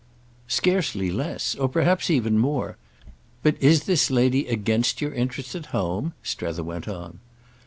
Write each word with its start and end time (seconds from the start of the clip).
_""Scarcely 0.51 1.11
less. 1.11 1.53
Or 1.53 1.69
perhaps 1.69 2.09
even 2.09 2.35
more. 2.39 2.75
But 3.43 3.55
is 3.61 3.83
this 3.83 4.09
lady 4.09 4.47
against 4.47 4.99
your 4.99 5.13
interests 5.13 5.53
at 5.53 5.67
home?" 5.67 6.13
Strether 6.23 6.63
went 6.63 6.87
on. 6.87 7.19